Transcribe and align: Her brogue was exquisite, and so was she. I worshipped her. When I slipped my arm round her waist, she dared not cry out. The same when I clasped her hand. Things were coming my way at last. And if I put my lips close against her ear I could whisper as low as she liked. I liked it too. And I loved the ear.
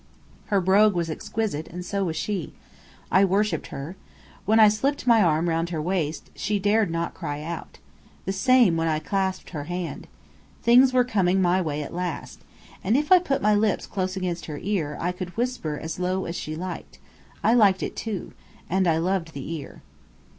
Her 0.47 0.59
brogue 0.59 0.95
was 0.95 1.11
exquisite, 1.11 1.67
and 1.67 1.85
so 1.85 2.03
was 2.05 2.15
she. 2.15 2.53
I 3.11 3.23
worshipped 3.23 3.67
her. 3.67 3.95
When 4.47 4.59
I 4.59 4.67
slipped 4.67 5.05
my 5.05 5.21
arm 5.21 5.47
round 5.47 5.69
her 5.69 5.79
waist, 5.79 6.31
she 6.33 6.57
dared 6.57 6.89
not 6.89 7.13
cry 7.13 7.43
out. 7.43 7.77
The 8.25 8.33
same 8.33 8.77
when 8.77 8.87
I 8.87 8.97
clasped 8.97 9.51
her 9.51 9.65
hand. 9.65 10.07
Things 10.63 10.91
were 10.91 11.03
coming 11.03 11.39
my 11.39 11.61
way 11.61 11.83
at 11.83 11.93
last. 11.93 12.41
And 12.83 12.97
if 12.97 13.11
I 13.11 13.19
put 13.19 13.43
my 13.43 13.53
lips 13.53 13.85
close 13.85 14.17
against 14.17 14.47
her 14.47 14.57
ear 14.63 14.97
I 14.99 15.11
could 15.11 15.37
whisper 15.37 15.77
as 15.77 15.99
low 15.99 16.25
as 16.25 16.35
she 16.35 16.55
liked. 16.55 16.97
I 17.43 17.53
liked 17.53 17.83
it 17.83 17.95
too. 17.95 18.33
And 18.71 18.87
I 18.87 18.97
loved 18.97 19.33
the 19.33 19.53
ear. 19.55 19.83